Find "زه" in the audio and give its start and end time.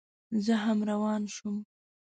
0.45-0.53